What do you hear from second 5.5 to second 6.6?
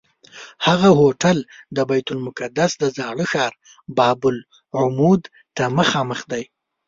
ته مخامخ دی.